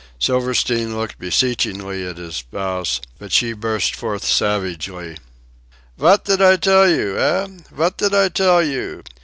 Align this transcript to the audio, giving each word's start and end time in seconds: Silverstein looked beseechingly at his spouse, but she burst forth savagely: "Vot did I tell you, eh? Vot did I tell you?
Silverstein 0.17 0.97
looked 0.97 1.19
beseechingly 1.19 2.03
at 2.07 2.17
his 2.17 2.37
spouse, 2.37 3.01
but 3.19 3.31
she 3.31 3.53
burst 3.53 3.93
forth 3.93 4.25
savagely: 4.25 5.15
"Vot 5.95 6.25
did 6.25 6.41
I 6.41 6.55
tell 6.55 6.89
you, 6.89 7.19
eh? 7.19 7.45
Vot 7.71 7.97
did 7.97 8.11
I 8.15 8.29
tell 8.29 8.63
you? 8.63 9.03